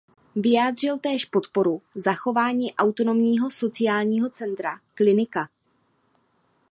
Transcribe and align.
Vyjádřil 0.35 0.97
též 0.99 1.25
podporu 1.25 1.81
zachování 1.95 2.75
Autonomního 2.75 3.51
sociálního 3.51 4.29
centra 4.29 4.79
Klinika. 4.93 5.49